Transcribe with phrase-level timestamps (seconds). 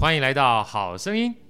[0.00, 1.49] 欢迎来到好声音。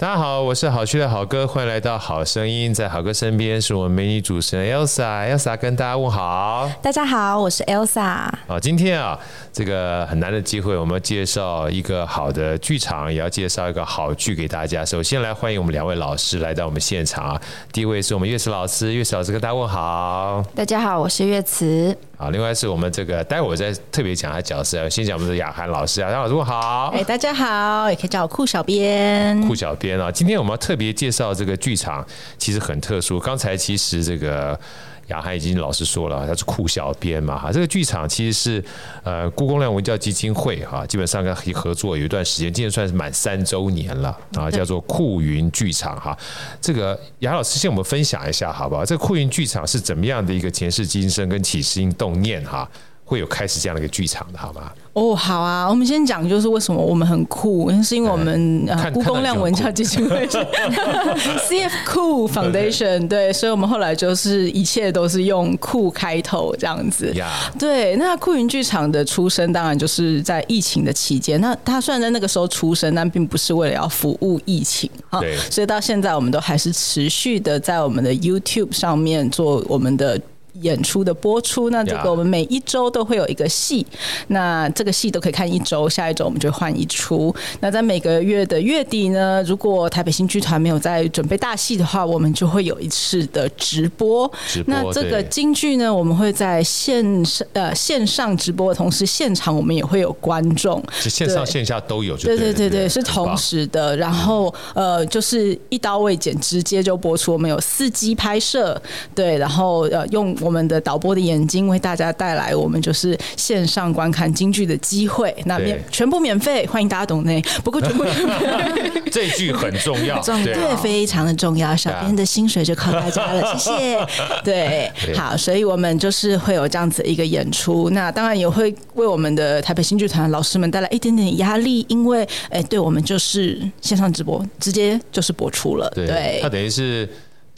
[0.00, 2.72] 大家好，我是好趣的好哥，欢迎来到好声音。
[2.72, 6.66] 在好哥身边是我们美女主持人 Elsa，Elsa 跟大家问好。
[6.80, 8.00] 大家好，我是 Elsa。
[8.00, 9.18] 啊，今天啊，
[9.52, 14.82] 这个很难的机会，我们要介绍一个好的剧场，也要介绍一个好剧给大家。
[14.82, 17.40] 首先来欢迎我们两位老师来到我们现场啊。
[17.70, 20.42] 第一位是我们乐慈老师，乐慈老师跟大家问好。
[20.54, 21.94] 大家好，我是乐慈。
[22.20, 24.86] 好，另外是我们这个，待会儿再特别讲他角色。
[24.90, 26.92] 先讲我们的雅涵老师，雅涵老师好。
[26.94, 29.40] 哎，大家好，也可以叫我酷小编。
[29.48, 32.06] 酷小编啊，今天我们要特别介绍这个剧场，
[32.36, 33.18] 其实很特殊。
[33.18, 34.60] 刚才其实这个。
[35.10, 37.52] 雅涵已经老师说了，他是酷小编嘛哈。
[37.52, 38.64] 这个剧场其实是
[39.04, 46.16] 呃，故宫亮文教基金会哈，基本上跟合作有一段时间，今年算是满三周年了啊，叫做酷云剧场哈。
[46.60, 48.84] 这个雅老师先我们分享一下好不好？
[48.84, 52.68] 这个酷云剧场是怎么样的一个前世今生跟起心动念哈？
[53.10, 54.70] 会有开始这样的一个剧场的好吗？
[54.92, 60.24] 哦，好啊，我们先讲就是为什么我们很酷，是因为我们呃故宫亮文教基金会
[61.48, 67.12] CF Cool Foundation 对，所以我们后来就是一切都是用酷开头这样子。
[67.58, 80.20] 对，那酷云剧场的出生当然就是在疫情的期间，那它虽然在那个时候出生，但并不是为了要服务疫情啊，所以到现在我们都还是持续的在我们的 YouTube 上面做我们的。
[80.62, 83.86] 演出的播出，那这个我们每一周都会有一个戏，
[84.28, 87.34] 那这个戏都可以看一周，下一周我们就换一出。
[87.60, 94.30] 那在每个月的月底呢，如果台北新剧团没有在准备大戏的话，我们就会有一次的直播。
[94.48, 102.36] 直播，那这个京剧呢，我们会在线上呃线上直播的同时，现场我们也会有观众，是线上线下都有就对。
[102.36, 103.96] 对对对对，是同时的。
[103.96, 107.32] 然后呃，就是一刀未剪，直接就播出。
[107.32, 108.80] 我们有四机拍摄，
[109.14, 110.36] 对，然后呃用。
[110.40, 117.42] 我们的导播的眼睛为大家带来我们就是线上观看京剧的机会，那免全部免费，欢迎大家懂内。
[117.62, 121.74] 不过全部免费，这句很重要， 对，非常的重要。
[121.76, 124.06] 小编的薪水就靠大家了，谢谢。
[124.44, 137.08] 对，好，所以我们就是会有这样子一个演出，那当然也会为我们的台北新剧团老师们带来一点点压力，因为哎，对我们就是线上直播，直接就是播出了，对，它等于是。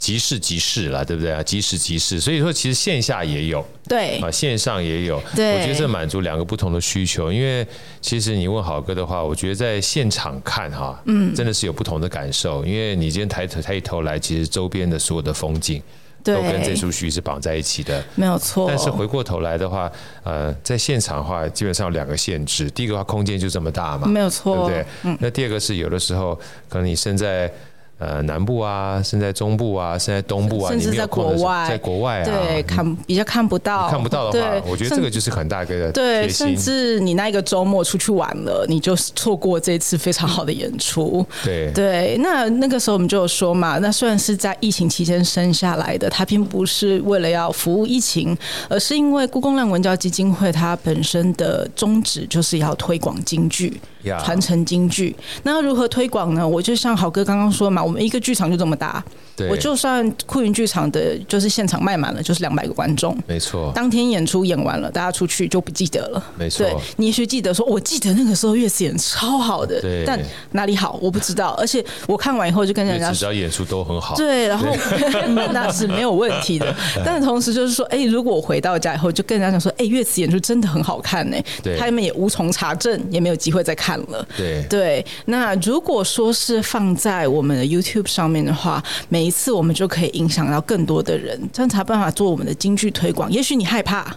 [0.03, 1.41] 即时即事了，对不对啊？
[1.41, 5.23] 即时即事，所以说其实线下也有，对啊，线上也有。
[5.33, 7.31] 对，我觉得这满足两个不同的需求。
[7.31, 7.65] 因为
[8.01, 12.65] 其实你问好哥的话，我觉得在现场看哈，嗯，真的是有不同的感受。
[12.65, 15.81] 因为你今天抬头抬起头来，其实周边的所有的风景
[16.21, 18.65] 都跟这出戏是绑在一起的，没有错。
[18.67, 19.89] 但是回过头来的话，
[20.25, 22.69] 呃，在现场的话，基本上有两个限制。
[22.71, 24.85] 第一个话，空间就这么大嘛，没有错，对不对？
[25.03, 25.17] 嗯。
[25.21, 26.37] 那第二个是有的时候
[26.67, 27.49] 可能你身在。
[27.99, 41.25] 呃，南部啊，甚至在中部啊，甚至在东部啊，甚至在国外，在国外啊，对，看比较看不到，看不到的话，我觉得这个就是很大一个对，甚至你那一个周末出去玩了，你就错过这次非常好的演出。
[41.45, 41.71] 对。
[41.71, 48.37] 对，那那个时候我们就有说嘛，那虽然是在疫情期间生下来的，它并不是为了要服务疫情，
[48.67, 53.79] 而是因为故宫亮文教基金会它本身的宗旨就是要推广京剧。
[54.03, 56.47] 传承京剧，那要如何推广呢？
[56.47, 59.03] 我就像好哥刚刚说嘛，我们一个剧场就这么大，
[59.49, 63.71] 我就算酷云剧场的，就是现场卖满了，就是两百个观众，没错。
[63.73, 66.65] 当天演出演完了，大家出去就不记得了，没错。
[66.65, 70.19] 对，你也许记得说，我记得那个时候乐子演超好的，对，但
[70.51, 71.49] 哪里好我不知道。
[71.59, 74.67] 而且我看完以后就跟人家 说，只要演出都很好，对，然后
[75.51, 76.75] 那是没有问题的。
[77.05, 84.63] 但是同时就是说，哎、欸，如果我回到家以后就跟人家讲说，哎、欸，乐子演出真的很好看呢，对，他们也无从查证，也没有机会再看了，对。
[84.69, 93.31] 对，那如果说是放在我们的 YouTube 上面的话，每一次我们就可以影响到更多的人，这样才办法做我们的京剧推广。
[93.31, 94.15] 也许你害怕。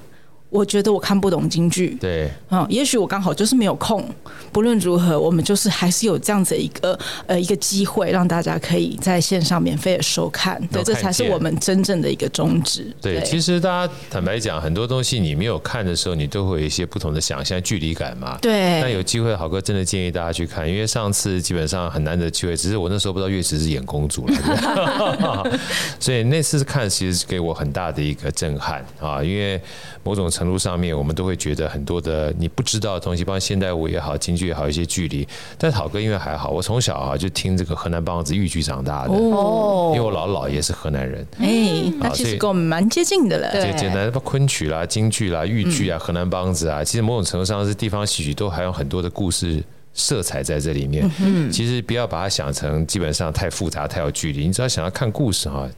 [0.48, 4.08] 我觉得我看不懂京剧，对，嗯，也许我刚好就是没有空。
[4.52, 12.94] 不论如何，我们就是还是有这样子一个呃一个机会，让大家可以在线上免费的收看，对，这才是我们真正的一个宗旨。
[13.02, 18.38] 对，其实大家坦白讲，很多东西你没有看的时候，你都会有一些不同的想象、距离感嘛。
[18.40, 18.80] 对。
[18.80, 25.44] 那有机会，好哥真的建议大家去看，因为上次基本上很难得机会，只是我那时候不知道月池是演公主了，
[25.98, 29.60] 所以那次看其实给我很大的一个震撼啊，因为。
[30.06, 35.26] 某种程度上面，我们都会觉得很多的你不知道的东西，包括现代舞也好，京剧也好，一些距离。
[35.56, 43.50] 但是好哥因为还好，我从小啊就听这个河南梆子豫剧长大的哦，因为我姥姥也是河南人，哎，那其实跟我们蛮接近的了。
[43.52, 49.62] 对，简单的昆曲啦、京剧啦、豫剧啊、河南梆子啊，其实某种程度上是地方戏曲，都还有很多的故事
[49.94, 51.10] 色彩在这里面。
[51.20, 55.60] 嗯，其实不要把它想成基本上太复杂、太有距离，你只要想要看故事哈。
[55.60, 55.70] 啊，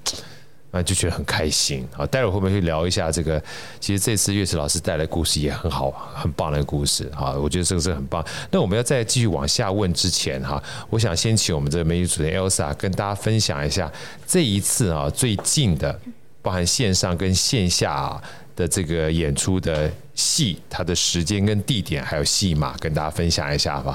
[0.71, 2.07] 那就觉得很开心啊。
[2.07, 3.43] 待会儿会不会去聊一下这个？
[3.81, 7.33] 其实这次岳池老师带来的故事也很好，很棒的故事啊。
[7.33, 8.25] 我觉得这个是很棒。
[8.51, 13.91] 那我们要再继续往下问之前哈，我想先请我们这个美女主持人 Elsa 跟大家分享一下
[14.27, 15.99] 这一次啊最近的，
[16.43, 18.21] 包含线上跟线下
[18.55, 23.91] 的这个演出的戏，它的时间跟地点还有戏码，跟大家分享一下好不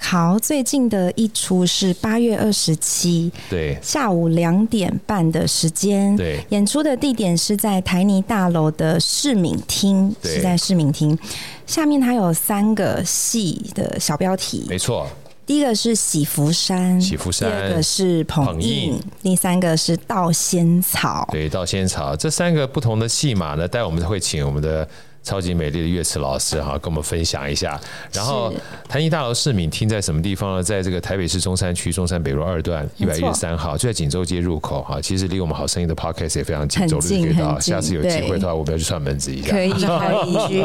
[0.00, 0.38] 好？
[0.38, 11.18] 最近的一出是八月二十七，对，下午两点半的时间，对，演出的地点是在台泥大楼的市民厅，是在市民厅。
[11.66, 15.06] 下面它有三个戏的小标题，没错，
[15.44, 24.88] 第一个是喜福山，喜福山，第二个是捧印，第三个是稻仙草，对，稻仙草这三个不同的戏码呢，待会我们会请我们的。
[25.28, 27.78] 超级美丽的岳池老师哈，跟我们分享一下。
[28.10, 28.50] 然后
[28.88, 30.62] 台泥大楼市民厅在什么地方呢？
[30.62, 34.98] 在这个台北市中山区中山北路二段一百一十三号，就在锦州街入口哈。
[35.02, 37.60] 其实离我们好声音的 Podcast 也非常近，走路就可以到。
[37.60, 39.50] 下次有机会的话，我们要去串门子一下。
[39.50, 39.78] 可以，可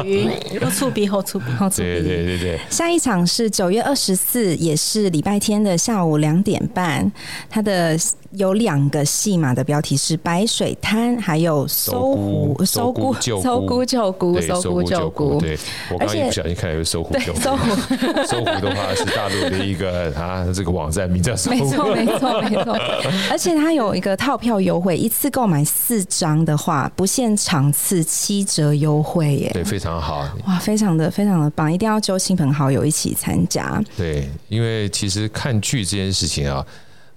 [0.07, 0.29] 以。
[0.59, 2.01] 后厝边，后厝边，后厝边。
[2.01, 2.59] 对对对对。
[2.69, 7.11] 下一场是九月二十四，也是礼拜天的下午两点半。
[7.49, 7.97] 它的
[8.31, 14.39] 有两个戏码的标题是白水滩，还有搜狐、搜菇、搜狐救菇。
[14.55, 15.57] 搜狐救菇，对，
[15.91, 17.39] 我刚刚一不小心看到有搜狐救菇。
[17.39, 17.69] 搜狐，
[18.27, 21.57] 搜狐的话是大陆的一个啊，这个网站名叫搜狐。
[21.57, 22.73] 没错，没错，没错。
[23.29, 29.51] 而且它有一个套票优惠，一次购买四张的话，不限场次，七折优惠耶。
[29.53, 30.27] 对，非常好。
[30.47, 33.81] 哇，非常的非常的棒，一定要揪亲朋好友一起参加。
[33.97, 36.65] 对，因为其实看剧这件事情啊，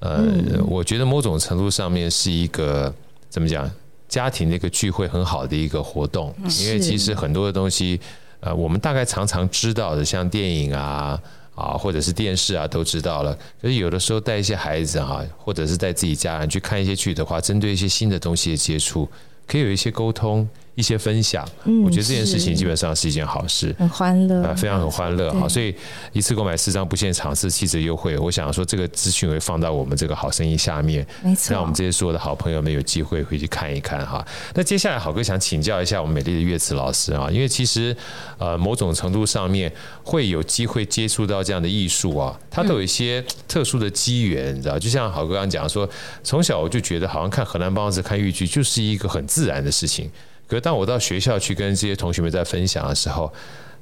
[0.00, 2.92] 呃，嗯、我觉得某种程度上面是一个
[3.28, 3.70] 怎么讲？
[4.08, 8.00] 家庭的一个聚会很好的一个活动，因为其实很多的东西，
[8.40, 11.20] 呃，我们大概常常知道的，像电影啊
[11.54, 13.36] 啊，或者是电视啊，都知道了。
[13.60, 19.08] 可是有的时候带一些孩子哈，或者是带自己家人去看一些剧的话，针对一些新的东西的接触，
[19.46, 20.48] 可以有一些沟通。
[20.76, 21.42] 一些分享，
[21.84, 25.48] 我觉得这件事情基本上是一件好事，很欢乐啊，非常很欢乐哈。
[25.48, 25.74] 所以
[26.12, 28.16] 一次购买四张不限场次，七折优惠。
[28.18, 34.22] 我想说这个资讯会放到我们这个好声音下面，没错，让我们这些所有的好朋友们有机会回去看一看哈。
[34.52, 37.96] 那接下来好哥想请教一下我们美丽的岳池老师啊，因为其实
[38.36, 39.72] 呃某种程度上面
[40.04, 44.78] 会有机会接触到这样的艺术啊，它都有一些特殊的机缘，你知道？
[44.78, 45.88] 就像好哥刚刚讲说，
[46.22, 50.10] 从小我就觉得好像看荷兰梆子、看豫剧就是一个很自然的事情。
[50.46, 53.32] 可是当我到学校去跟这些同学们在分享的时候，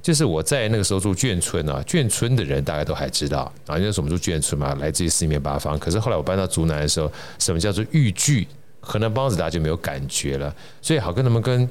[0.03, 5.79] 就是我在那个时候住眷村啊，眷村的人大概都还知道啊，因为我们住眷村嘛，来自于四面八方。
[5.79, 8.47] 可是后来我搬到竹南的时候，什么叫做豫剧、
[8.81, 10.55] 河南梆子，大家就没有感觉了。
[10.83, 11.69] 所以好，跟他们跟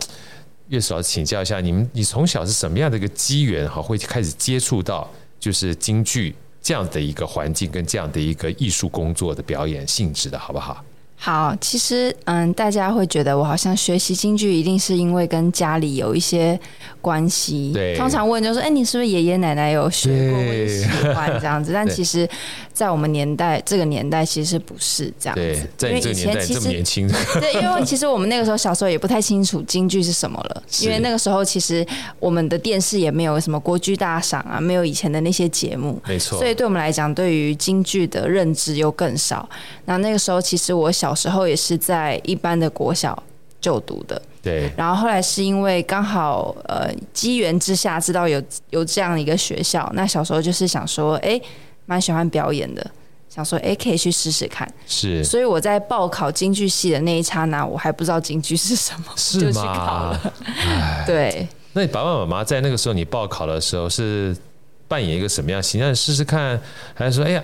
[0.70, 5.08] 岳池老师请教一下，你们你从小是什么样的一个机缘哈，会开始接触到
[5.40, 10.84] 就是京剧这样的一个环境跟这样的一个艺术工作的表演性质的，好不好？
[11.26, 16.60] 好，其实嗯，大家会觉得我好像学习京剧一定是因为跟家里有一些
[17.00, 17.72] 关系。
[17.74, 20.86] 对，通常问就说：“哎，你是不是爷爷奶奶有学过，会喜
[21.16, 22.28] 欢这样子？”但其实，
[22.74, 25.66] 在我们年代，这个年代其实不是这样子。
[25.78, 27.08] 在因为以前其实年轻。
[27.40, 31.88] 对，因为其实我们那个时候小时候也不太清楚京剧是什么了，因为那个时候其实
[32.20, 36.02] 我们的电视也没有什么国剧大赏啊，没有以前的那些节目。
[36.06, 36.38] 没错。
[36.38, 39.48] 所以对我们来讲，对于京剧的认知又更少。
[39.86, 41.13] 那那个时候，其实我小。
[41.14, 43.22] 小时候也是在一般的国小
[43.62, 44.72] 就读的，对。
[44.76, 48.42] 然后后来是因为刚好呃机缘之下知道有
[48.72, 51.40] 有这样的一个学校，那小时候就是想说，哎，
[51.86, 52.84] 蛮喜欢表演的，
[53.30, 54.68] 想说，哎，可以去试试看。
[54.88, 55.24] 是。
[55.24, 60.34] 所以我在报考京剧系的那一刹那，我还不知道京剧是什么，是就去考了。
[61.06, 61.48] 对。
[61.74, 64.36] 那你爸爸妈妈在那个时候你报考的时候是
[64.88, 65.94] 扮演一个什么样形象？
[65.96, 66.60] 试试看，
[66.96, 67.44] 还是说，哎呀？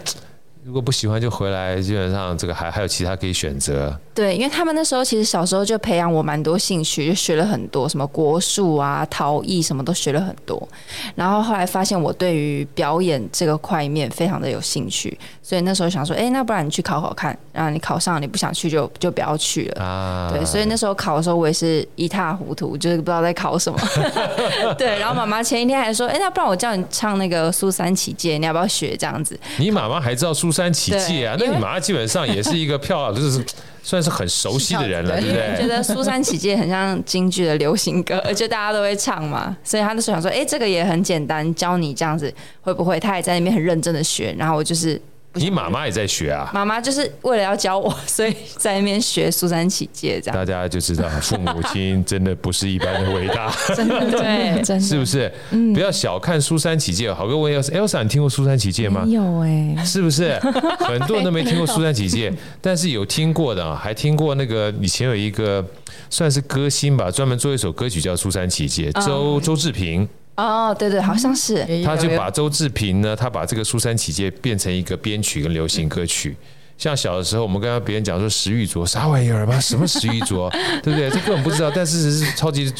[0.65, 3.97] 如果不喜欢就回来，基本上这个还还有其他可以选择。
[4.13, 10.67] 对，因为他们那时候其实小时候就培养我蛮多兴趣，就学了很多什么国术啊、陶艺，什么都学了很多。
[11.15, 19.81] 然后后来发现我对于表演这个块面非常的有兴趣，所以那时候想说，哎，那不然你去考考看，然后你考上，你不想去就就不要去了。
[19.81, 23.79] 啊，对，所以那时候考的时候我也是一塌糊涂，就是不知道在考什么。
[24.77, 29.39] 对，然后妈妈前一天还说，哎，那不然我叫你唱那个苏三起解，你要不要学这样子？
[29.57, 31.35] 你妈妈还知道苏三起解啊？
[31.39, 33.43] 那你妈妈基本上也是一个漂亮， 就是。
[33.81, 35.55] 算是很熟悉的人了，对不对？
[35.57, 42.99] 觉得苏三起解很像京剧的流行歌， 而且大家都会唱嘛，所以他那时候想说，哎，这个也很简单，教你这样子会不会？
[42.99, 45.01] 他也在那边很认真的学，然后我就是
[45.33, 46.49] 你妈妈也在学啊？
[46.53, 50.35] 妈妈就是为了要教我，所以在那边学苏三起解这样。
[50.35, 55.31] 大家就知道父母亲真的不是一般的伟大， 真的对，真的是不是？
[55.51, 57.13] 嗯，不要小看苏三起解。
[57.13, 59.05] 好，各位，Elsa，你听过苏三起解吗？
[59.07, 60.33] 有哎、欸，是不是？
[60.79, 65.63] 很多人都没听过苏三起解，但是有听过的，还听过那个以前有一个
[66.09, 70.09] 算是歌星吧，专门做一首歌曲叫《苏三起解》，周周志平。
[70.39, 76.35] 哦，对对，好像是，他就把周志平呢，他把这个苏三起解变成一个编曲跟流行歌曲。
[76.77, 80.49] 像小的时候，我们刚刚别人讲说石玉镯啥玩意儿吧，什么石玉镯，
[80.81, 81.09] 对不对？
[81.09, 82.71] 这根本不知道，但是是超级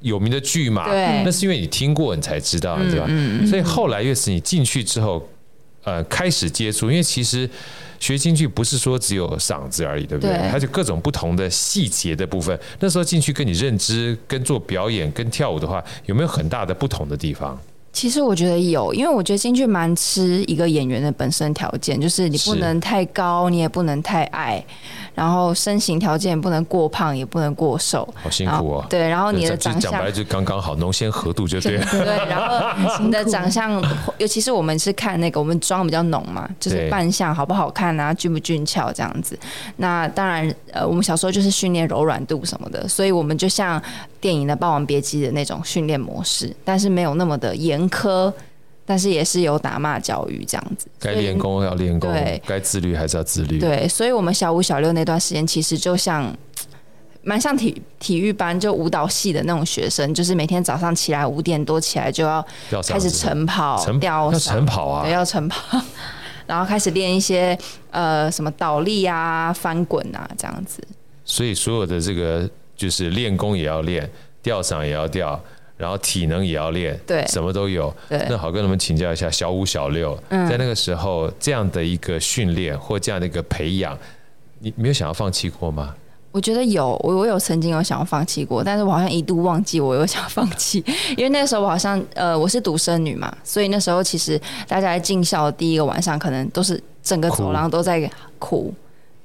[0.00, 0.90] 有名的剧嘛。
[0.90, 3.06] 对，那是因为你听过，你才知道，对吧？
[3.48, 5.26] 所以后来越是你进去之后，
[5.86, 7.48] 呃，开始接触，因为其实。
[7.98, 10.38] 学京剧不是说只有嗓子而已，对不对？
[10.50, 12.56] 它就各种不同的细节的部分。
[12.78, 17.58] 那时候进去跟你认知、跟做表演、跟跳舞的话，有没有很大的不同的地方？
[17.94, 24.62] 其实我觉得有，因为我觉得京剧蛮吃一个演员的本身条件，就是你不能太高，你也不能太矮，
[25.16, 28.08] 然后身形条件不能过胖，也不能过瘦。
[28.14, 28.86] 好辛苦哦。
[28.88, 31.86] 对，然后你的长相讲白了就刚刚好，浓纤合度就对了。
[31.90, 32.64] 对，然后
[33.02, 33.82] 你的长相，
[34.18, 39.36] 尤其是我们是看那个，我们妆比较浓嘛，就是扮相好不好看啊，俊不俊俏这样子。
[39.78, 43.82] 那当然，呃，我们小时候就是训练柔软度什么的，所以我们就像
[44.20, 47.86] 电影的《霸王别姬》的那种训练模式，但是没有那么的严。
[47.88, 48.34] 科，
[48.86, 50.86] 但是也是有打骂教育这样子。
[50.98, 53.58] 该练功要练功，对，该自律还是要自律。
[53.58, 56.34] 对，所以，我们小五、小六那段时间，其实就像
[57.22, 62.46] 蛮像体体育班，就舞蹈系的那种学生，就是每天早上起来五点多起来就要
[62.88, 65.80] 开始晨跑，吊要晨跑啊，对，要晨跑，
[66.46, 67.58] 然后开始练一些
[67.90, 70.80] 呃什么倒立啊、翻滚啊这样子。
[71.24, 74.08] 所以，所有的这个就是练功也要练，
[74.40, 75.42] 吊嗓也要吊。
[75.76, 77.94] 然后体能也要练，对，什么都有。
[78.08, 83.96] 对，那好，跟他们请教一下，小五、小六，嗯，在那个时候这样的一个训练或这样的一个培养，
[84.60, 85.94] 你没有想要放弃过吗？
[86.32, 90.84] 我觉得有，我我有曾经有想要放弃过，但是我好像一度忘记我有想要放弃，
[91.16, 98.72] 因为那个时候我好像呃我是独生女嘛，所以那时候其实大家在进校的第一个晚上，可能都是整个走廊都在哭。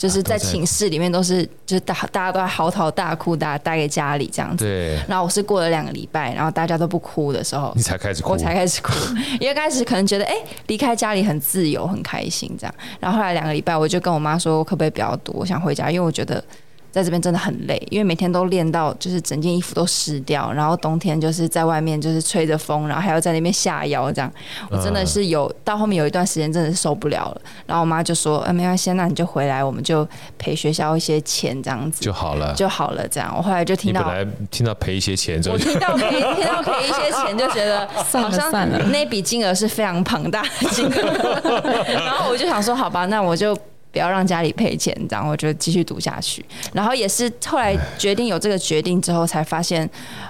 [0.01, 4.65] 就是在寝室里面都是，就是大大家都在嚎啕大哭，大家待在家里这样子。
[4.65, 4.95] 对。
[5.07, 8.91] 然后我是过了两个礼拜，然后大家都不哭的时候，你才开始哭，我才开始哭，
[9.39, 10.33] 因为开始可能觉得哎，
[10.65, 12.73] 离开家里很自由，很开心这样。
[12.99, 16.43] 然后后来两个礼拜，我就跟我妈说，我可不可以不要读，我想回家，因为我觉得。
[16.91, 24.31] 在这边真的很累，因为每天都练到就是整件衣服都湿掉，然后冬天就是在外面就是吹着风，然后还要在那边下腰这样，
[24.69, 27.41] 我真的是有到后面有一段时间真的是受不了了。
[27.65, 30.07] 然后我妈就说：“哎，没关系，那你就回来，我们就
[30.37, 38.51] 赔学校一些钱这样子就好了，就好了。”这样，我后来就听到，本来听到赔一些钱，我听到赔听到赔一些钱，就觉得 好像
[38.91, 43.57] 那笔金额是非常庞大的金额， 然后我就想说：“好吧，那我就。”
[43.91, 46.43] 不要让家里赔钱，这样我就继续读下去。
[46.73, 49.89] 然后也是后来决定有这个决定之后，才发现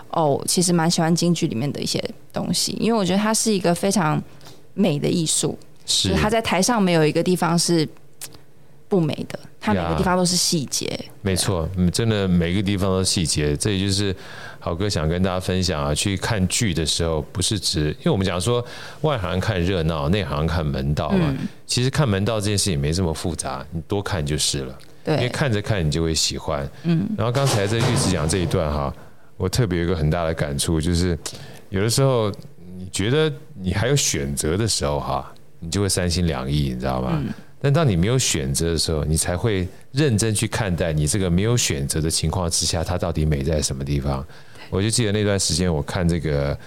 [0.10, 2.04] 哦，其实蛮喜欢京剧里面的一些
[2.34, 4.22] 东西，因为我觉得它是一个非常
[4.74, 7.88] 美的艺术，是它在台上没有一个地方是
[8.88, 11.00] 不美的，它每个地方都是细节。
[11.22, 14.16] 没错，真的每个地方都是细节，这也就是。
[14.62, 18.64] 郝哥想跟大家分享啊，去看剧的时候，不是指，因为我们讲说
[19.02, 21.36] 外行看热闹，内行看门道嘛。
[21.66, 24.78] 其实看门道这件事情没这么复杂，你多看就是了。
[25.04, 26.70] 对，因为看着看你就会喜欢。
[26.84, 27.10] 嗯。
[27.18, 28.94] 然后刚才在玉子讲这一段哈，
[29.36, 31.18] 我特别有一个很大的感触，就是
[31.70, 32.32] 有的时候
[32.78, 37.20] 你觉得你还有选择的时候哈，你就会三心两意，你知道吗？
[37.64, 44.26] 但当你没有选择的时候，你才会认真去看待你这个没有选择的情况之下，它到底美在什么地方。
[44.72, 46.58] 我就记得那段时间，我看这个，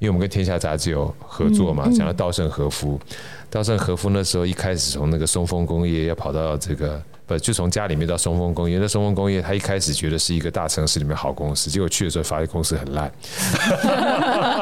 [0.00, 2.98] 因为我们跟天下杂志有合作嘛，讲到稻盛和夫。
[3.48, 8.78] 稻盛和夫那时候一开始从那个松风工业要跑到这个，不就从家里面到松风工业。
[8.78, 13.12] 那松风工业他一开始觉得是一个大城市里面好公司，结果去的时候发现公司很烂。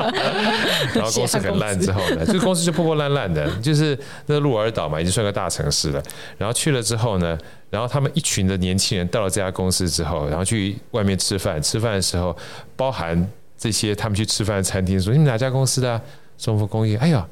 [0.98, 6.02] 然后公司很烂之后呢，这个公司就破破烂烂的，就是那鹿儿岛嘛，已经算个大城市了。
[6.36, 7.38] 然后去了之后呢，
[7.70, 12.36] 然后他们一群的年轻人到了这家公司之后，然后去外面吃饭，吃饭的时候，
[12.76, 16.00] 包含这些他们去吃饭的餐厅说：“你们哪家公司的啊？
[16.36, 17.26] 松风工业。”哎呀，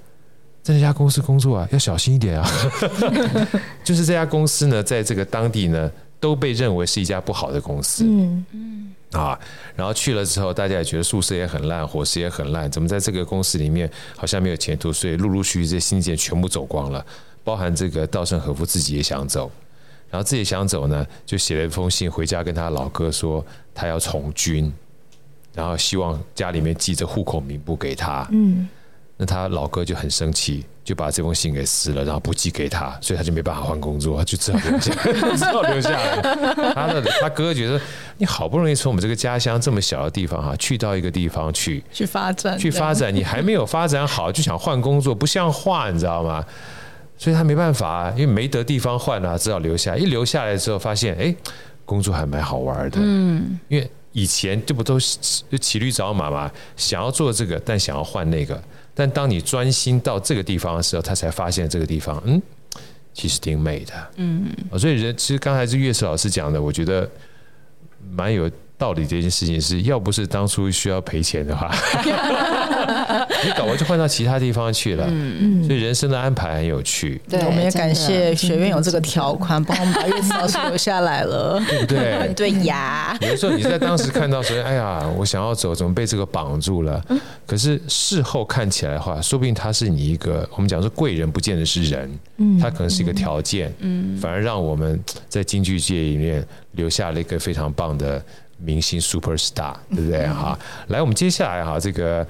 [0.63, 2.49] 在这家公司工作啊，要小心一点啊。
[3.85, 8.05] 就是这家公司呢，在这个当地呢，都被认为是一家不好的公司。
[8.05, 9.39] 嗯嗯啊，
[9.75, 14.93] 然后去了之后，大家也觉得宿舍也很烂，伙食也很烂，怎么在这个公司里面好像没有前途？
[14.93, 17.05] 所以陆陆续续这些新进全部走光了，
[17.45, 19.51] 包含这个稻盛和夫自己也想走。
[20.11, 23.45] 然后自己想走呢，就写了一封信回家，跟他老哥说
[23.75, 24.73] 他要从军，
[25.55, 28.27] 然后希望家里面寄着户口名簿给他。
[28.31, 28.69] 嗯，
[29.19, 34.93] 那他老哥就很生气，就把这封信给撕了，然后不寄给他，所以他就没办法换工作，他就只好留下，
[35.37, 36.21] 只好留下来。
[36.75, 37.81] 他的他哥觉得
[38.19, 46.45] 你好不容易从我们这个家乡这么小的地方哈，去到一个地方去去发展，去发展，你还没有发展好就想换工作，不像话，你知道吗？
[47.17, 49.97] 所以他没办法，因为没得地方换啊，只好留下。
[49.97, 51.35] 一留下来之后，发现哎，
[51.87, 58.63] 工作还蛮好玩的，嗯，因为以前这不都是骑驴找马嘛，想要做这个，但想要换那个。
[58.97, 62.43] 但当你专心到这个地方的时候，他才发现这个地方，嗯，
[63.15, 67.09] 其实挺美的，嗯，所以人其实刚才是岳石老师讲的，我觉得
[68.11, 68.51] 蛮有。
[68.79, 71.75] 道理这件事情是要不是当初需要赔钱的话，
[73.45, 75.07] 你搞完就换到其他地方去了。
[75.09, 77.21] 嗯，所以人生的安排很有趣。
[77.29, 82.33] 对，我们也感谢学院有这个条款， 帮我们把岳池老师留下来了，对不对？
[82.35, 83.17] 对呀。
[83.21, 87.03] 有的时候你在当时看到说，哎呀，我想要走，怎么被这个绑住了？
[87.47, 98.23] 可是事后看起来的话，说不定他是你一个，我们讲说贵人不见得是人，嗯，他可能是一个条件，嗯，反而让我们在京剧界里面留下了一个非常棒的。
[98.59, 100.59] 明星 super star，对不对哈？
[100.87, 102.27] 来，我们接下来哈，这个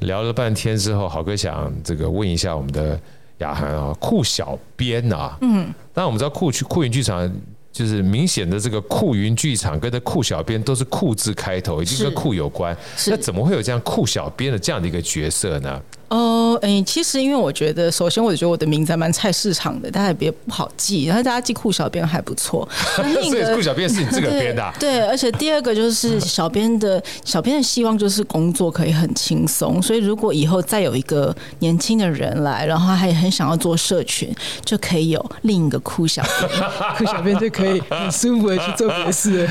[0.00, 2.98] 聊了半天之后，好哥想这个问一下我们的
[3.38, 7.30] 雅涵啊，酷小编啊，嗯，当然我们知道酷去酷云剧场
[7.72, 12.76] 就是明显的这个酷云剧场跟这酷小编都是酷字开头，已经跟酷有关，
[13.06, 15.82] 那怎么会有这样酷小编的这样的一个角色呢？
[16.08, 22.66] 哦，哎，其实因为我觉得，首先我觉得我的名字还蛮菜市场的，大家也别不好记，然后大家记酷小编还不错。
[22.94, 24.98] 所以酷小编是你自个编的、啊 对。
[24.98, 34.32] 对，而且第二个就是小编的小编的希望就是工作可以很轻松，所以如果以后再有一个年轻的人来，然后他也很想要做社群，
[34.64, 39.48] 就可以有另一个酷小编， 酷小编就可以很舒服的去做别的事。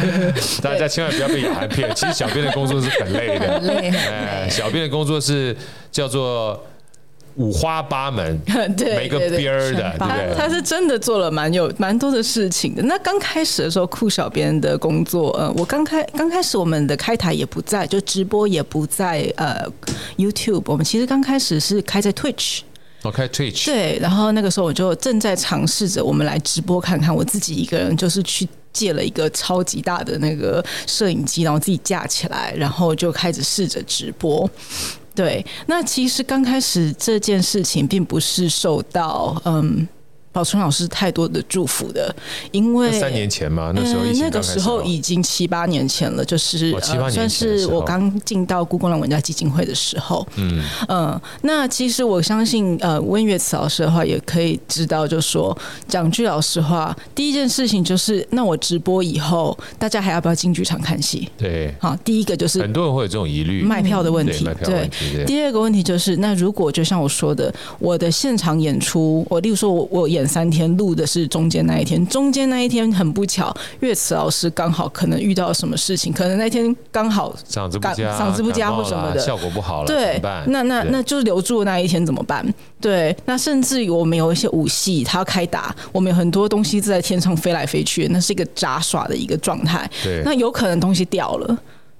[0.62, 5.54] 大家千万不要被雅涵骗，其实小编的工作是很累的，很累，哎，小编的工作是。
[5.96, 6.62] 叫做
[7.36, 8.38] 五花八门，
[8.75, 10.36] 对，每个边儿的，对不对？
[10.38, 12.84] 他是真的做了蛮有蛮多的事情的。
[12.84, 19.66] 那刚开始的时候，酷小编的工作，呃，我刚开刚开始，我们的开台也不在，就直播也不在，呃
[20.18, 20.64] ，YouTube。
[20.66, 22.60] 我们其实刚开始是开在 Twitch，
[23.04, 23.98] 我开 Twitch，对。
[24.02, 27.16] 然后那个时候我就正在尝试着，我们来直播看看。
[27.16, 34.50] 我自己一个人就是去借了一个超级大的那个摄影机，然后自己架起来，然后就开始试着直播。
[35.16, 39.88] 对，那其实刚开始这件事情并不是受到嗯。
[40.36, 42.14] 宝春老师太多的祝福的，
[42.52, 46.78] 因为三年前嘛，那时候那个时候已经七八年前了，就是
[47.10, 50.28] 算是我刚进到故宫的文家基金会的时候。
[50.36, 61.30] 嗯嗯，那其实我相信，呃，温月慈老师的话也可以知道，就说讲句老实话，第一件事情就是，那我直播以后，大家还要不要进剧场看戏？
[61.38, 64.46] 对，好，第一个就是很多人会有这种疑虑，卖票的问题。
[64.66, 64.90] 对，
[65.26, 70.25] 第二个问题就是，那如果就像我说的，我的现场演出，我例如说我我演。
[70.27, 82.46] 三天录的是中间那一天，中间那一天很不巧，岳慈老师刚好可能遇到什么事情，可能那天刚好嗓子不佳，嗓子不佳或什么的，效果不好了，对，那那那就留住那一天怎么办？
[82.79, 91.57] 对，那甚至于我们有一些武戏，他要开打，我们有很多东西在天上飞来飞去，那是一个杂耍的一个状态，对，那有可能东西掉了。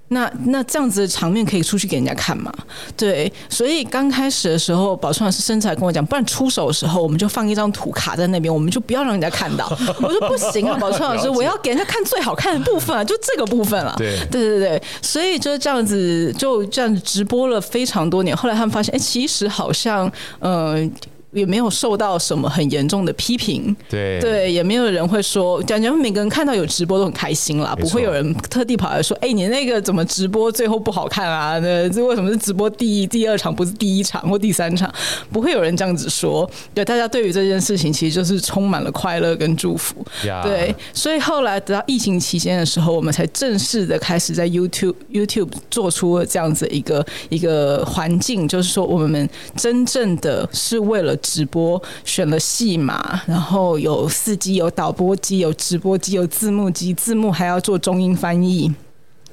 [0.08, 2.52] 那那这样子的场面可以出去给人家看吗？
[2.96, 9.66] 对，所以刚开始的时候，宝川老师甚至还跟我讲，不然出手的时候我们就放一张图卡在那边，我们就不要让人家看到。
[10.00, 13.94] 我说不行啊， 宝川老师，我要给人家看最好看的部分啊，就这个部分了。
[13.98, 18.36] 对对对对，所以就这样子就这样子直播了非常多年。
[18.36, 20.76] 后来他们发现，哎，其实好像嗯。
[20.76, 20.90] 呃
[21.36, 31.58] 也没有受到什么很严重的批评，对对，也没有人会说，感觉每个人看到有直播都很开心啦，不会有人特地跑来说，哎，你那个怎么直播最后不好看啊？
[31.58, 34.90] 那这为什么是直播第一、第二场不是第一场或第三场？
[35.30, 36.50] 不会有人这样子说。
[36.72, 39.96] 对，大家对于这件事情其实就是充满了快乐跟祝福。
[40.42, 51.14] 对，所以后来等到疫情期间的时候，我们才正式的开始在 YouTube YouTube 做出了这样子一个一个环境，就是说我们真正的是为了。
[51.26, 58.72] 直播选了戏码，然后有四机，有导播机，有直播机，有字幕机，字幕还要做中英翻译。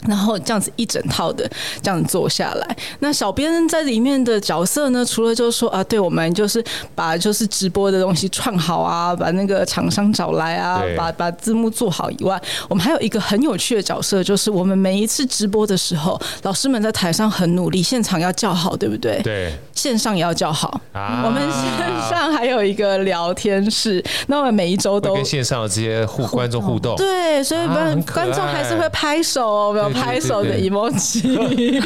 [0.08, 1.50] 然后这样子一整套的
[1.82, 5.04] 这样子做下来，那小编在里面的角色呢？
[5.06, 6.64] 除了就是说啊，对我们就是
[6.96, 19.22] 把就是直播的东西串好啊，把那个厂商找来啊，把把字幕做好以外，我们还有一个很有趣的角色，就是我们每一次直播的时候，老师们在台上很努力，现场要叫好，对不对？
[19.24, 20.80] 对，线上也要叫好。
[20.94, 26.96] 啊，我们线上还有一个聊天室，那我们每一周都跟线上的这些互观众互动。
[26.96, 29.74] 对，所以观观众还是会拍手哦。
[29.94, 31.82] 拍手的 emoji。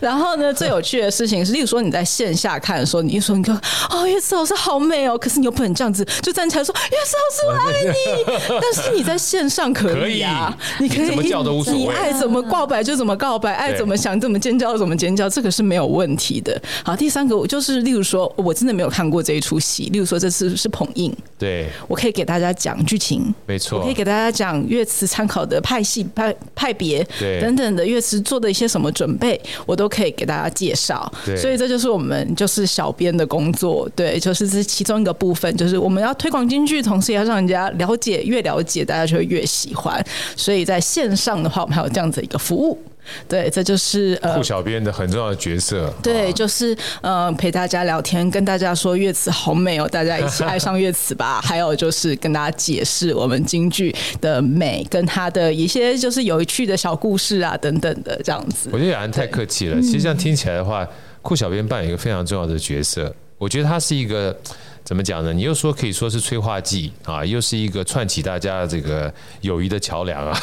[0.00, 3.54] 然后呢，最有趣的事情是，例如说你在线下看的时候，你一说你看
[3.90, 6.04] 哦，月池老师好美哦，可是你又不能这样子。
[6.22, 8.60] 就站起来说月池老师我爱你。
[8.60, 16.60] 但是你在线上可以啊，你可以怎么叫都无所谓，你爱怎么告白就怎么告白，爱怎么想怎么尖叫怎么尖叫，这个是没有问题的。
[16.84, 21.68] 好，第三个我就是，例如说我真的没有看过这一出戏，例如说这次是捧印，对。
[21.88, 31.10] 我可以给大家讲剧情，没错，我可以给大家讲月词参考的派系派派别，对等等的乐池做的一些什么准备，我都可以给大家介绍。
[31.24, 40.04] 对，所以这就是我们就是小编的工作，对，就是这是其中一个部分，就是我们要推广京剧，同时也要让人家了解，越了解大家就会越喜欢。
[40.36, 42.78] 所以在线上的话，我们还有这样子一个服务。
[43.28, 45.92] 对，这就是呃，酷小编的很重要的角色。
[46.02, 51.40] 对，就是呃，陪大家聊天，跟大家说乐词好美哦，大家一起爱上乐词吧。
[51.44, 58.70] 还有就是跟大家解释我们京剧的美，跟它的一些就是有趣的小故事啊等等的这样子。
[58.72, 59.80] 我觉得雅安太客气了。
[59.80, 60.86] 其实这样听起来的话，
[61.22, 63.14] 酷小编扮演一个非常重要的角色。
[63.38, 64.36] 我觉得他是一个。
[64.84, 65.32] 怎么讲呢？
[65.32, 70.38] 你又说可以说是催化剂啊，又是一个串起大家这个友谊的桥梁啊，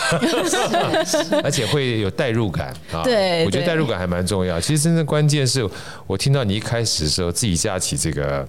[1.44, 3.04] 而且会有代入感啊。
[3.04, 4.60] 对，我觉得代入感还蛮重要。
[4.60, 5.70] 其实真正关键是
[6.08, 8.48] 我听到你一开始的时候自己架起这个。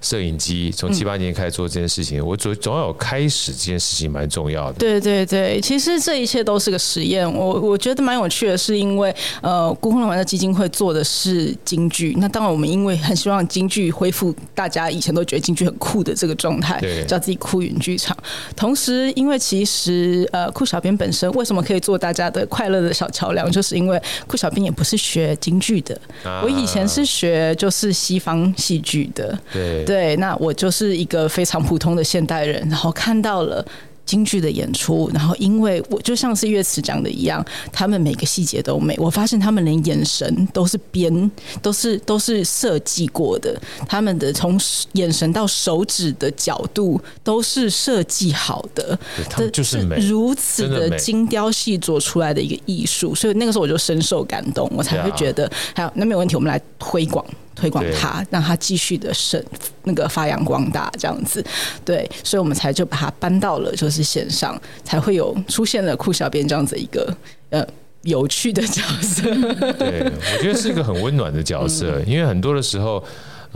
[0.00, 4.78] 摄影机从七八年开始做这件事情，我总总要有开始，这件事情蛮重要的。
[4.78, 7.26] 对对对，其实这一切都是个实验。
[7.32, 12.14] 我我觉得蛮有趣的，是因为呃，故宫文化基金会做的是京剧。
[12.18, 18.16] 那当然，我们因为很希望京剧恢复大家以前都觉得京剧很酷的这个状态，对，叫自己酷云剧场。
[18.54, 25.98] 同时，因为其实呃，酷小编本身为什么可以做大家的快乐的小桥梁，就是因为酷小编也不是学京剧的，
[26.42, 29.84] 我以前是学就是西方戏剧的，对。
[29.86, 33.64] 对，那我就是一个非常普通的现代人，然后看到了
[34.04, 41.30] 京剧的演出，然后因为我就像是岳池讲的一样，他们每个细节都美，我发现他们连眼神都是编，
[41.60, 44.56] 都是都是设计过的，他们的从
[44.92, 48.96] 眼神到手指的角度都是设计好的，
[49.36, 57.26] 这就是美，如此的精雕细琢出来的一个艺术，所以那个时候我就深受感动，我才会觉得，还有那没有问题，我们来推广。
[57.56, 59.42] 推广它，让它继续的生
[59.82, 61.44] 那个发扬光大，这样子，
[61.84, 67.12] 对，所以我们才就把它搬到了就是线上，才会有出现了酷小编这样子一个
[67.50, 67.66] 呃
[68.02, 69.22] 有趣的角色。
[69.78, 73.02] 对，我觉得是一个很温暖的角色，因为很多的时候。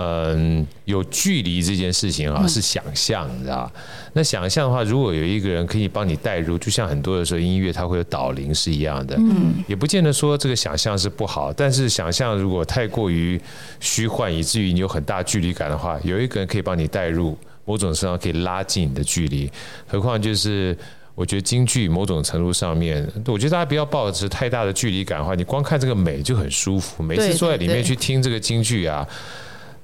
[0.00, 3.70] 嗯，有距离这件事情啊，是想象，你知道？
[4.12, 9.14] 那想象的话，如果有一个人可以帮你带入，就像很多的时候音乐它会有导聆是一样的。
[9.18, 13.40] 嗯，也不见得说这个想象是不好，但是想象如果太过于
[13.78, 19.50] 虚幻，以至于你有很大距离感的话，有一个人可以帮你带入，某种程度上可以拉近你的距离。
[19.86, 20.76] 何况就是
[21.14, 27.02] 我觉得京剧某种程度上面，我觉得大家不要抱持太大的距离感的话，你光看这个美就很舒服。
[27.02, 29.06] 每次坐在里面去听这个京剧啊。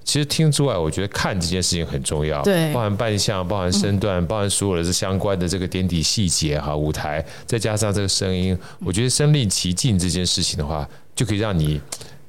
[0.07, 11.81] 其实听之外，我觉得看这件事情很重要，对，包含扮相，包含身段，包含所有的这相关的这个点滴细节哈，舞台，再加上这个声音，我觉得身临其境这件事情的话，就可以让你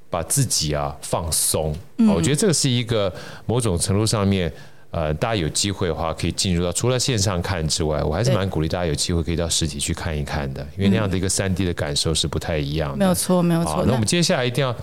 [0.10, 1.74] 把自己啊放松。
[2.16, 3.14] 我觉得这个是一个
[3.46, 4.52] 某种程度上面。
[4.90, 12.98] 呃，大家有机会的话，可以进入到除了线上看之外，我还是蛮鼓励大家有机会可以到实体去看一看的，因为那样的一个三 D 的感受是不太一样的。
[12.98, 13.84] 没有错，没有错。
[13.86, 14.74] 那我们接下来一定要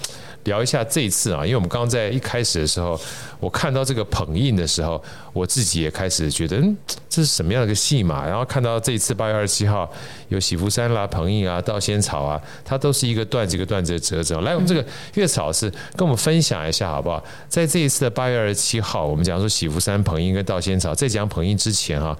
[0.44, 3.00] 聊一下这一次啊，因为我们刚刚在一开始的时候，
[3.40, 5.02] 我看到这个捧印的时候，
[5.32, 6.76] 我自己也开始觉得，嗯，
[7.08, 8.26] 这是什么样的一个戏码？
[8.26, 9.90] 然后看到这一次八月二十七号
[10.28, 14.34] 有喜福山啦、捧印啊、稻仙草啊，它都是一个段子一个段子的折子。
[14.42, 17.24] 来，我们这个月草是跟我们分享一下好不好？
[17.48, 19.94] 在这一次的八月二十七号，我们讲说喜福山。
[20.04, 22.14] 捧印跟稻仙草，在讲捧印之前哈，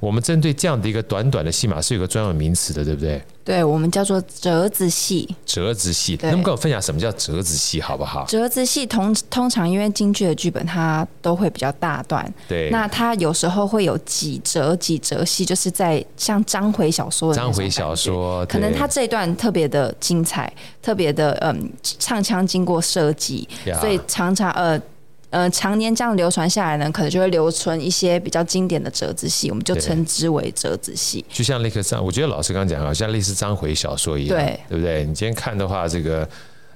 [0.00, 3.22] 我们针对这样的一个短短的戏码是有个专有名词的，对不对？
[3.44, 5.28] 对，我们叫做折子戏。
[5.44, 8.24] 折子戏，能不能跟我分享什么叫折子戏，好不好？
[8.26, 23.46] 折子戏通通常因为京剧的剧本它都会比较大段，对，那它有时候会有几折几折戏，就是在像章回小说的章回小说，可能它这一段特别的精彩，特别的嗯，唱腔经过设计，
[23.80, 24.80] 所以常常呃。
[25.30, 31.24] 呃，常年这样流传下来呢，可能就会留存一些比较经典的折子戏，我们就称之为折子戏。
[31.28, 35.04] 就像那个章，我觉得老师刚刚讲，好像类似章回小说一样，对，对不对？
[35.04, 36.26] 你今天看的话，这个《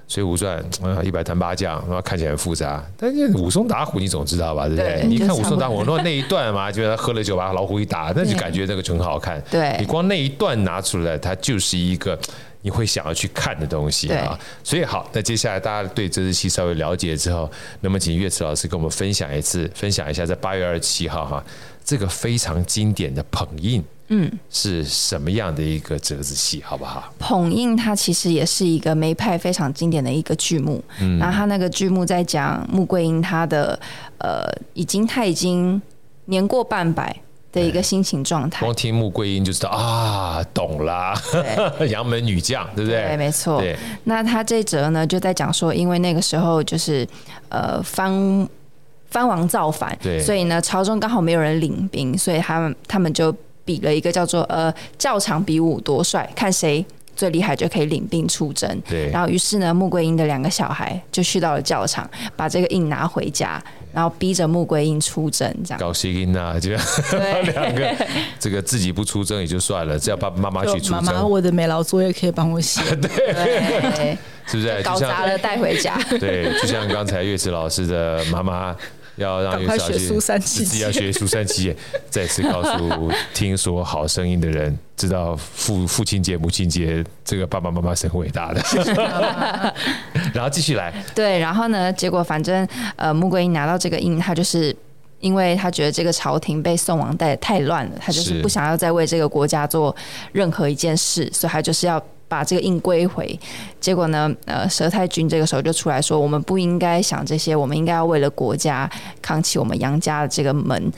[0.07, 5.01] 水浒传》啊，一百单八将，然后看起来很复杂，但是武松打虎你总知道吧，对不对？
[5.01, 9.43] 对，你看武松打虎，那那一段嘛，就他喝了酒把老虎一打，那就感觉那个很好看。
[9.51, 12.17] 对，你光那一段拿出来，它就是一个。
[12.65, 17.47] 你会想要去看的东西啊，所以好，那接下来大家对这支戏稍微了解之后，
[17.81, 21.43] 那么请岳池老师跟我们分享一次，分享一下在八月二十七号哈，
[21.83, 27.13] 这个非常经典的捧印嗯，是什么样的一个折子戏，好不好？
[27.19, 33.79] 捧印它其实也是一个梅派非常经典的一个剧目，嗯，然后他那个剧目在讲穆桂英她的
[34.17, 35.79] 呃，已经她已经
[36.25, 37.15] 年过半百
[37.55, 38.63] 的一个心情状态。
[38.63, 41.19] 光听穆桂英就知道啊，懂啦，
[41.89, 43.01] 杨门女将，对不对？
[43.01, 43.59] 对，没错。
[43.59, 47.07] 对，那他这则呢，就在讲说，因为那个时候就是
[47.49, 48.47] 呃，藩
[49.09, 53.35] 藩王造反，对，所以呢，朝中刚好没有人领兵，所以他们他们就。
[53.67, 56.85] 比了一个叫做呃教场比武多帅，看谁
[57.15, 58.81] 最厉害就可以领兵出征。
[58.87, 63.61] 对，然后于是呢，穆桂英的两个小孩就去到了教场，把这个印拿回家，
[63.93, 65.51] 然后逼着穆桂英出征。
[65.63, 66.71] 这样高兴英啊，就
[67.53, 67.95] 两个
[68.39, 71.03] 这个自己不出征也就算了，只要爸爸妈妈去出征。
[71.03, 72.81] 妈妈，我的美劳作业可以帮我写。
[72.97, 73.09] 对，
[73.95, 75.97] 对是不是搞砸了带回家？
[76.19, 78.75] 对，就像刚才岳池老师的妈妈。
[79.15, 81.75] 要让学苏三七自己要学苏三七，
[82.09, 88.61] 再次告诉听说好声音的人，知道父父亲节、母亲节，这个爸爸妈妈是很伟大的。
[90.33, 94.75] 然后继续来，对，然后呢，结果反正呃，穆桂英拿到这个印，他就是
[95.19, 99.95] 因为他觉得这个朝廷被宋王带的太乱了，他就是不想要再为这个国家做
[100.31, 102.01] 任何一件事，所以他就是要。
[102.27, 103.39] 把这个印归回，
[103.79, 104.33] 结果呢？
[104.45, 108.89] 呃，佘太君这个时候就出来说：“我们不应该想这些，我们应该要为了国家
[109.21, 110.91] 扛起我们杨家的这个门，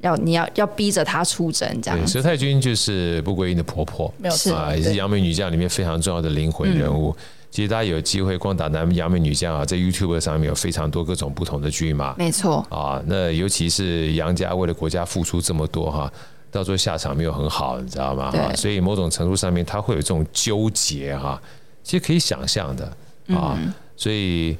[0.00, 2.06] 要你要要逼着他出征。”这样。
[2.06, 7.14] 佘太君就是穆桂英的婆婆，没有错啊，也是杨梅女将里面非常重要的灵魂人物。
[7.16, 13.00] 嗯、其实大家有机会光打南杨梅女将啊，在 YouTube 上面有非常多各种不同的剧嘛，没错啊。
[13.06, 16.12] 那尤其是杨家为了国家付出这么多哈。
[16.50, 18.30] 到最后下场没有很好，你知道吗？
[18.30, 21.40] 哈，所以某种程度上面，他会有这种纠结哈，
[21.82, 22.84] 其实可以想象的
[23.28, 23.54] 啊。
[23.60, 24.56] 嗯、所以，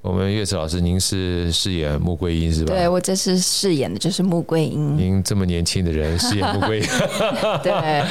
[0.00, 2.72] 我们岳池老师，您是饰演穆桂英是吧？
[2.72, 4.96] 对，我这次饰演的就是穆桂英。
[4.96, 6.86] 您这么年轻的人饰演穆桂英，
[7.62, 8.02] 对。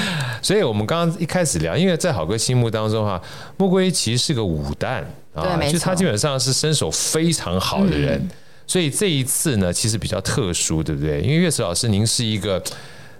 [0.41, 3.19] 所以我们刚刚一开始聊，因为在好哥心目当中哈，
[3.57, 8.19] 穆桂英其实是个武旦啊，就他基本上是身手非常好的人。
[8.19, 8.29] 嗯、
[8.67, 11.21] 所以这一次呢，其实比较特殊，对不对？
[11.21, 12.61] 因为岳池老师，您是一个。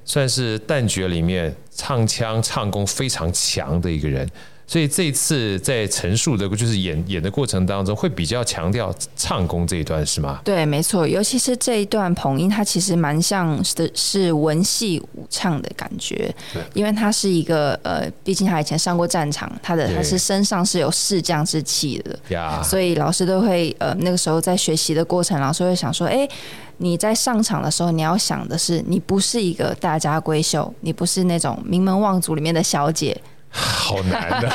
[0.06, 4.30] 算是旦角里面唱腔唱功非常强的一个人，
[4.68, 10.39] 所以这一次在陈述的，就是演演的过程当中，会比较强调唱功这一段，是吗？
[10.44, 26.28] 对，没错，尤其是这一段捧音，他其实蛮像是是文戏武唱的感觉，对因为他是一个呃，毕竟他以前上过战场，他的他是身上是有士将之气的，呀，所以老师都会呃，那个时候在学习的过程，老师会想说，哎。
[26.77, 33.15] 你在上场的时候，你要想的是，你不是一个大家闺秀，你不是那种名门望族里面的小姐，
[33.49, 34.49] 好难的。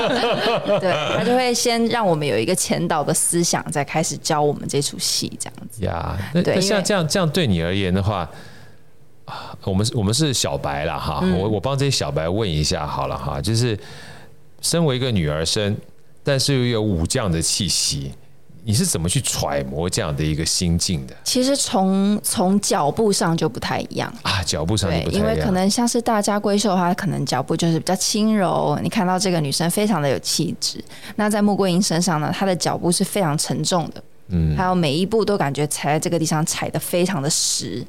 [0.80, 5.84] 对，他就会先让我们有一个前导的思想，再开始教我们这出戏这样子。
[5.84, 8.28] 呀，那对像这样这样对你而言的话，
[9.64, 13.76] 我们我们是小白了哈，嗯、我我帮这些小白问一下好了哈，就是
[14.60, 15.76] 身为一个女儿身，
[16.22, 18.12] 但是又有武将的气息。
[18.66, 21.14] 你是怎么去揣摩这样的一个心境的？
[21.22, 25.22] 其实从从脚步上就不太一样啊，脚步上就不太一样。
[25.22, 28.76] 因为可能像是大家闺秀的话，可能脚步就是比较轻柔。
[28.82, 30.84] 你看到这个女生非常的有气质。
[31.14, 37.86] 那在穆桂英身上呢，她的脚步是非常沉重的，嗯，还有每一步都感觉踩在这个地上踩得非常的实。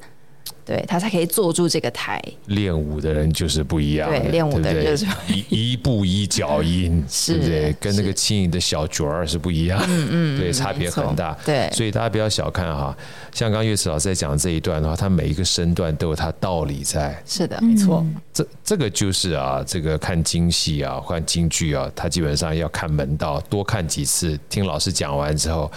[0.67, 2.21] 对，他才可以坐住这个台。
[2.47, 7.75] 练武的人就是不一样，对，练武的人就是一一步一脚印，是 对不对？
[7.79, 11.35] 跟那个轻盈的小角儿是不一样，嗯 嗯，对，差别很大。
[11.45, 12.95] 对，所以大家不要小看哈，
[13.33, 17.17] 像刚岳池老师在讲这一段的话，他每一个身段都有他道理在。
[17.25, 18.05] 是的，没错。
[18.33, 25.71] 这这个就是啊，这个看京戏啊，看京剧啊，他基本上要看门道，多看几次，听老师讲完之后。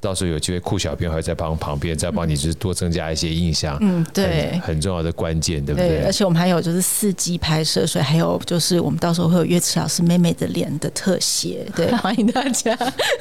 [0.00, 3.76] 到时候有机会，酷小编会再帮旁边再帮你，就是多增加一些印象。
[3.80, 5.88] 嗯，对，很，很重要的关键，对不对？
[5.88, 11.66] 对，而且我们还有就是四 G 拍摄，所以还有就是我们到时候会有岳池老师妹妹的脸的特写。
[11.74, 12.76] 对， 欢迎大家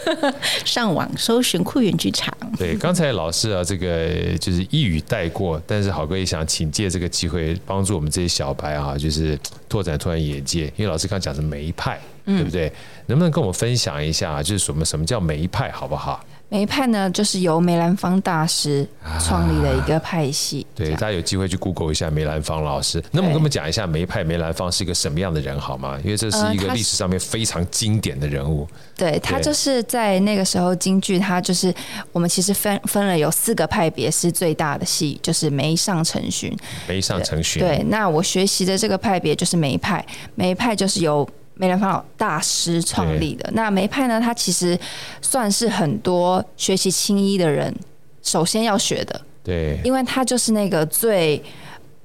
[0.65, 2.31] 上网搜寻酷园剧场。
[2.57, 10.65] 对，刚才老师啊，这个就是一语带过，但是好哥也想请借这个机会帮助我们这些小白啊，就是拓展拓展眼界。
[10.75, 12.67] 因为老师刚讲的梅派，对不对？
[12.67, 12.71] 嗯、
[13.07, 16.23] 能不能跟我们分享一下，就是什么什么叫梅派，好不好？
[16.49, 18.87] 梅派呢，就是由梅兰芳大师
[19.19, 20.65] 创立的一个派系。
[20.75, 23.03] 对，大家有机会去 Google 一下梅兰芳老师。
[23.11, 25.99] 那么，跟我们讲一下梅派梅兰芳是一个什么样的人好吗？
[26.03, 28.67] 因为这是一个历史上面非常经典的人物。
[28.95, 31.73] 对，他就是在那个时候京剧，他就是
[32.11, 36.55] 我们其实分分了有四个派别是最大的戏，就是梅上成荀。
[36.87, 37.59] 梅上成荀。
[37.59, 40.05] 对，那我学习的这个派别就是梅派。
[40.35, 43.49] 梅派就是由梅兰芳老大师创立的。
[43.53, 44.77] 那梅派呢，它其实
[45.21, 47.73] 算是很多学习青衣的人
[48.21, 49.19] 首先要学的。
[49.43, 51.41] 对，因为它就是那个最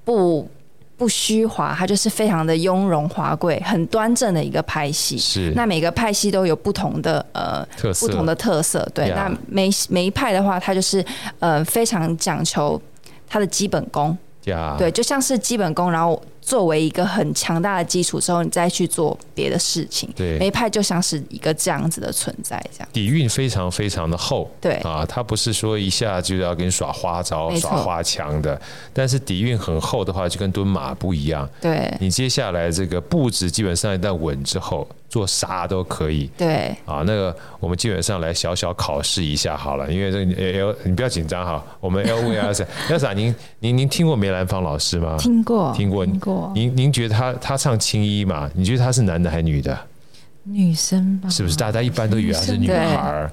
[0.05, 0.49] 不
[0.97, 5.19] 不虚华，它就是非常的雍容华贵、很端正的一个派系。
[5.19, 8.87] 是，那每个派系都有不同的呃特色，不同的特色。
[8.95, 11.05] 对.那每每一派的话，它就是
[11.39, 12.81] 呃非常讲求
[13.27, 14.17] 它的基本功。
[14.79, 16.23] 对，就像是基本功，然后。
[16.40, 20.09] 作为一个很强大的基础之后，你再去做别的事情。
[20.16, 24.50] 对，梅派就像是一个这样子的存在，这样底蕴非常非常的厚。
[24.61, 28.61] 对啊，它不是说一下就要给你耍花招、耍花枪的。
[28.92, 31.48] 但是底蕴很厚的话，就跟蹲马不一样。
[31.61, 36.31] 对，你接下来这个步子基本上一旦稳之后，做啥都可以。
[36.37, 42.53] 对啊，那个我们基本上来小小考试一下好了，因为这个 L 你不要紧张哈，我们 L V R
[42.88, 45.16] 那啥，您您您听过梅兰芳老师吗？
[45.18, 46.53] 听过，听过，听过。
[46.55, 48.51] 您您觉得他他唱青衣嘛？
[48.55, 49.79] 你觉得他是男的还是女的？
[50.45, 51.29] 女生吧？
[51.29, 51.57] 是不是？
[51.57, 53.31] 大家一般都以为他是女孩。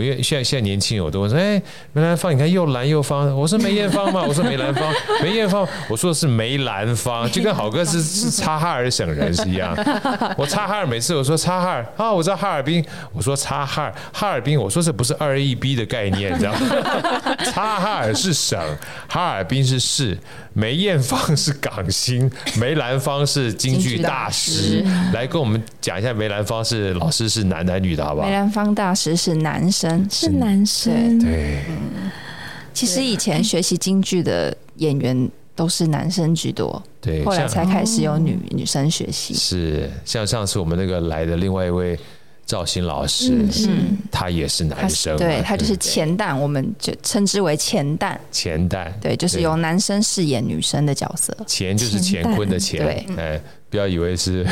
[0.00, 1.60] 我因为现在现在年轻人我都会说，哎，
[1.92, 3.36] 梅兰芳，你看又蓝又方。
[3.36, 4.24] 我说梅艳芳嘛？
[4.26, 5.66] 我说梅兰芳，梅艳芳。
[5.88, 9.76] 我说的是梅兰芳，就跟好哥是是察哈尔省人是一样。
[10.36, 12.84] 我察哈尔，每次我说察哈尔啊，我知道哈尔滨。
[13.12, 14.58] 我说察哈尔，哈尔滨。
[14.58, 17.36] 我说这不是二 E B 的概念，你知道吗？
[17.52, 18.58] 察哈尔是省，
[19.08, 20.16] 哈尔滨是市。
[20.52, 24.84] 梅艳芳是港星，梅兰芳是京剧大师。
[25.14, 28.26] 来跟我们讲一下，梅兰芳是老师是男男女的好不好？
[28.26, 31.18] 梅兰芳大师是男生，是男生。
[31.18, 32.10] 对，嗯，
[32.74, 39.32] 其实以前学习京剧的演员都是男生居多，对，后来才开始有女女生学习。
[39.34, 41.98] 是，像上次我们那个来的另外一位。
[42.46, 48.16] 赵鑫老师，嗯，他也是男生，对，对他就是钱旦，我们就称之为钱旦。
[48.32, 51.32] 钱旦，对，就是由男生饰演女生的角色。
[51.46, 53.40] 钱就是乾坤的乾，对，哎，
[53.70, 54.44] 不要以为是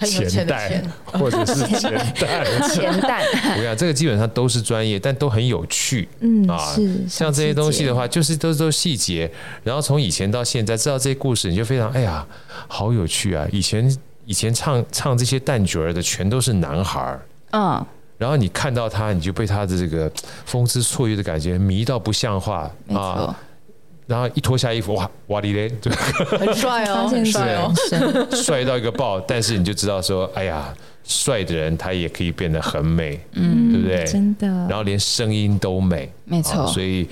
[0.00, 3.24] 钱袋或者是 钱袋， 钱袋。
[3.56, 6.76] 我讲这个基本上都是专业，但都很有趣，嗯啊，
[7.08, 9.30] 像这些东西的话，就是都是都是细节。
[9.64, 12.26] 然后从以前到现在，知道这些故事，你就非常哎呀，
[12.68, 13.48] 好有趣啊！
[13.50, 17.22] 以前以前唱唱这些旦角儿的，全都是男孩儿。
[17.52, 17.86] 嗯，
[18.18, 20.12] 然后你看到他，你就被他的这个
[20.44, 23.34] 风姿绰约的感觉迷到不像话啊！
[24.08, 25.70] 然后一脱下衣服，哇哇哩嘞，
[26.40, 27.72] 很帅哦，很帅哦，
[28.32, 29.20] 帅到一个爆！
[29.20, 34.04] 但是你就知道说，哎呀，帅的人他也可以变得很美，嗯，对不对？
[34.06, 34.48] 真的。
[34.66, 36.66] 然后连声音都美，没错。
[36.66, 37.06] 所以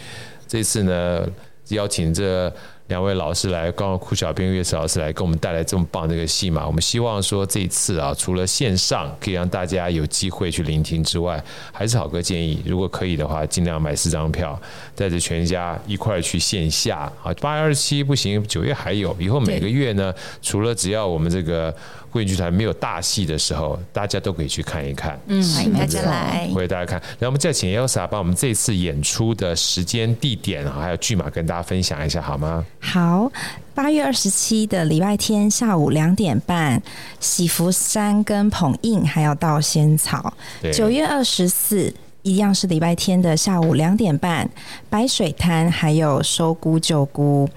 [0.48, 1.24] 这次呢，
[1.68, 2.52] 邀请这。
[2.88, 6.64] 两位老师来，刚刚酷小编乐师老师来给我们带来这么棒的一个戏码。
[6.64, 14.57] 我们希望说这一次啊，除了线上可以让大家有机会去聆听之外，还是好哥建议，如果可以的话，尽量买四张票，
[14.94, 17.35] 带着全家一块儿去线下啊。
[17.40, 19.14] 八月二十七不行，九月还有。
[19.18, 21.75] 以后每个月呢，除了只要我们这个
[22.16, 25.20] 贵人剧团没有大戏的时候，大家都可以去看一看。
[25.26, 27.02] 嗯，欢迎大家来，欢迎大家看。
[27.18, 32.64] 那我们再请 Elsa 把我们这次演出的时间、地点啊，还有剧码跟大家分享一下好吗？
[32.81, 33.31] 好，
[33.74, 36.83] 八月二十七的礼拜天下午两点半，
[37.20, 40.33] 喜福山跟捧印还有到仙草。
[40.72, 41.92] 九月二十四
[42.26, 44.50] 一样是礼拜天的下午两点半，
[44.90, 47.48] 白水滩还有收菇救菇。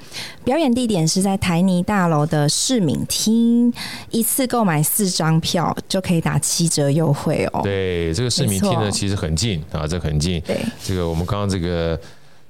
[0.44, 3.74] 表演地点是在台泥大楼的市民厅，
[4.12, 7.62] 一次购买四张票就可以打七折优惠哦。
[7.64, 10.40] 对，这个市民厅呢其实很近啊，这很近。
[10.42, 12.00] 对，这个我们刚刚这个。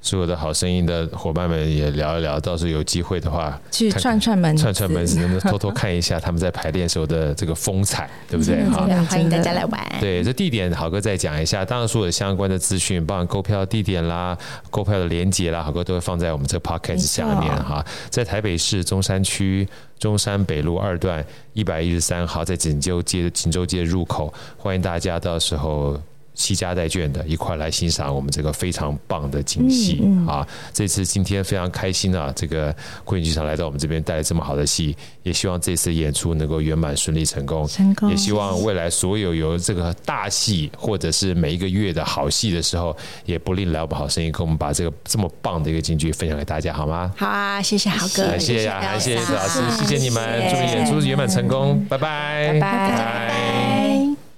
[0.02, 8.64] 所有的好声音的伙伴们也聊一聊，到时候有机会的话，去串串门，串串门子，能不能偷偷看一下他们在排练时候的这个风采，对不对？
[8.70, 9.88] 好，欢迎大家来玩。
[10.00, 14.38] 对，这地点好哥再讲一下，当然所有的相关的资讯，包含购票地点啦、
[14.70, 17.86] 购票的连接啦，好哥都会放在我们这个 podcast 下面哈。
[18.10, 19.68] 在台北市中山区
[20.00, 26.00] 中山北路二段一百一十三号，在锦州街锦州街入口，欢迎大家到时候。
[26.40, 30.48] 携家带眷的一块来欣赏我们这个非常棒的京戏啊！
[30.72, 32.74] 这次今天非常开心啊，这个
[33.04, 37.68] 贵人剧场来到我们这边带来这么好的戏，也希望这次演出能够圆满顺利成功。
[37.68, 38.10] 成功！
[38.10, 47.12] 也希望未来所有有这个大戏或者是每一个月的好戏的时候，也不吝来我们好声音，跟我们把这个这么棒的一个京剧分享给大家，好吗？
[47.18, 54.29] 好啊，谢谢豪哥，谢谢雅涵，谢谢老师，谢谢你们，祝你演出圆满成功，拜拜，拜拜。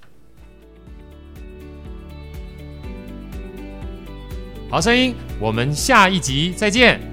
[4.71, 7.10] 好声音，我们下一集再见。